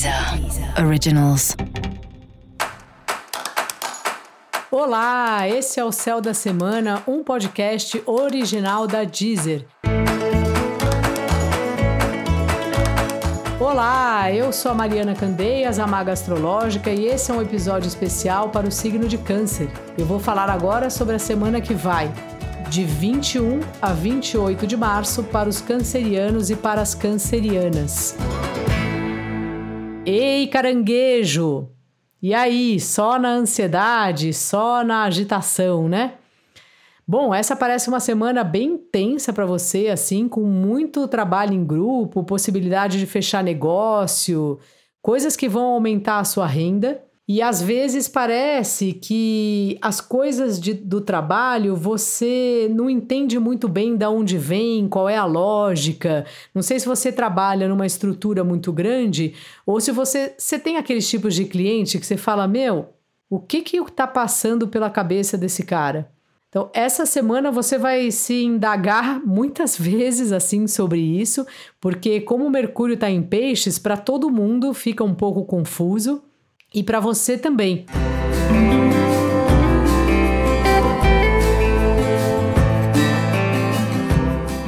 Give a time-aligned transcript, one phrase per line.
[0.00, 1.54] Deezer Originals.
[4.70, 9.66] Olá, esse é o Céu da Semana, um podcast original da Deezer.
[13.60, 18.48] Olá, eu sou a Mariana Candeias, a Maga Astrológica, e esse é um episódio especial
[18.48, 19.68] para o signo de Câncer.
[19.98, 22.10] Eu vou falar agora sobre a semana que vai,
[22.70, 28.16] de 21 a 28 de março, para os cancerianos e para as cancerianas.
[30.06, 31.68] Ei, caranguejo!
[32.22, 36.14] E aí, só na ansiedade, só na agitação, né?
[37.06, 42.24] Bom, essa parece uma semana bem intensa para você, assim, com muito trabalho em grupo,
[42.24, 44.58] possibilidade de fechar negócio,
[45.02, 47.02] coisas que vão aumentar a sua renda.
[47.32, 53.96] E às vezes parece que as coisas de, do trabalho você não entende muito bem
[53.96, 56.26] de onde vem, qual é a lógica.
[56.52, 59.34] Não sei se você trabalha numa estrutura muito grande
[59.64, 62.88] ou se você, você tem aqueles tipos de cliente que você fala: Meu,
[63.30, 66.10] o que que está passando pela cabeça desse cara?
[66.48, 71.46] Então, essa semana você vai se indagar muitas vezes assim sobre isso,
[71.80, 76.24] porque como o Mercúrio está em peixes, para todo mundo fica um pouco confuso
[76.74, 77.86] e para você também.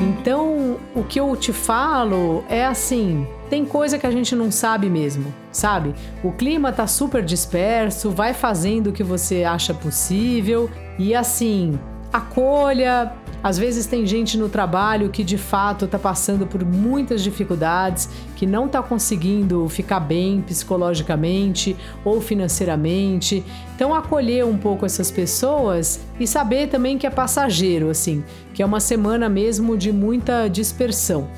[0.01, 4.89] Então, o que eu te falo é assim, tem coisa que a gente não sabe
[4.89, 5.95] mesmo, sabe?
[6.23, 11.79] O clima tá super disperso, vai fazendo o que você acha possível e assim,
[12.13, 18.09] acolha, às vezes tem gente no trabalho que de fato está passando por muitas dificuldades,
[18.37, 23.45] que não está conseguindo ficar bem psicologicamente ou financeiramente.
[23.75, 28.23] Então acolher um pouco essas pessoas e saber também que é passageiro, assim,
[28.55, 31.29] que é uma semana mesmo de muita dispersão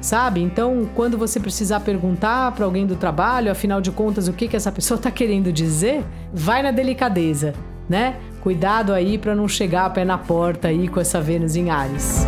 [0.00, 0.42] sabe?
[0.42, 4.54] Então, quando você precisar perguntar para alguém do trabalho, afinal de contas, o que, que
[4.54, 7.54] essa pessoa está querendo dizer, vai na delicadeza,
[7.88, 8.16] né?
[8.40, 12.26] Cuidado aí para não chegar a pé na porta aí com essa Vênus em Ares.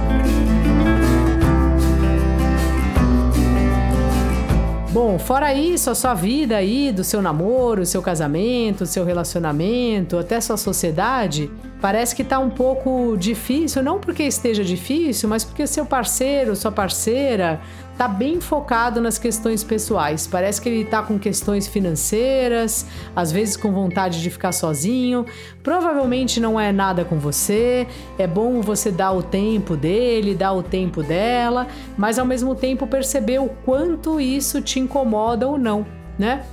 [4.96, 10.40] Bom, fora isso, a sua vida aí, do seu namoro, seu casamento, seu relacionamento, até
[10.40, 11.50] sua sociedade,
[11.80, 16.72] parece que tá um pouco difícil, não porque esteja difícil, mas porque seu parceiro, sua
[16.72, 17.60] parceira,
[17.96, 20.26] tá bem focado nas questões pessoais.
[20.26, 25.24] Parece que ele tá com questões financeiras, às vezes com vontade de ficar sozinho.
[25.62, 27.86] Provavelmente não é nada com você.
[28.18, 31.66] É bom você dar o tempo dele, dar o tempo dela,
[31.96, 35.86] mas ao mesmo tempo perceber o quanto isso te incomoda ou não,
[36.18, 36.44] né?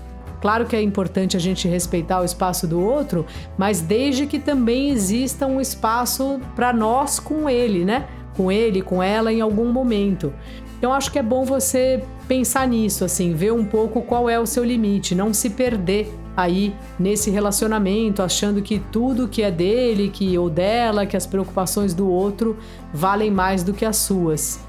[0.44, 3.26] Claro que é importante a gente respeitar o espaço do outro,
[3.58, 8.08] mas desde que também exista um espaço para nós com ele, né?
[8.36, 10.34] Com ele, com ela em algum momento.
[10.78, 14.46] Então acho que é bom você pensar nisso, assim, ver um pouco qual é o
[14.46, 20.38] seu limite, não se perder aí nesse relacionamento, achando que tudo que é dele, que
[20.38, 22.58] ou dela, que as preocupações do outro
[22.94, 24.60] valem mais do que as suas.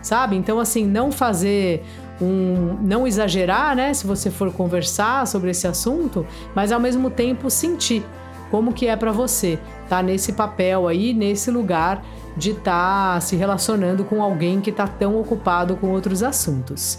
[0.00, 0.36] Sabe?
[0.36, 1.82] Então assim, não fazer
[2.20, 7.50] um não exagerar, né, se você for conversar sobre esse assunto, mas ao mesmo tempo
[7.50, 8.04] sentir
[8.50, 9.58] como que é para você
[9.88, 12.04] tá nesse papel aí, nesse lugar
[12.36, 16.98] de estar tá se relacionando com alguém que está tão ocupado com outros assuntos.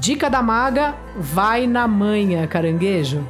[0.00, 3.26] Dica da maga: vai na manha, caranguejo.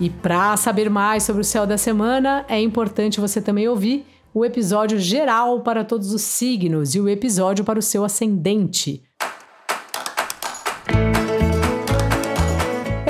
[0.00, 4.44] E para saber mais sobre o céu da semana, é importante você também ouvir o
[4.44, 9.07] episódio geral para todos os signos e o episódio para o seu ascendente.